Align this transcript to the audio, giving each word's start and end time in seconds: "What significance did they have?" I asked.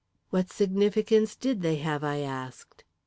"What 0.31 0.49
significance 0.51 1.35
did 1.35 1.61
they 1.61 1.75
have?" 1.75 2.03
I 2.03 2.21
asked. 2.21 2.83